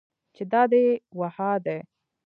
چې 0.35 0.43
دا 0.51 0.63
دي 0.71 0.85
و 1.17 1.21
ها 1.35 1.51
دي. 1.65 1.77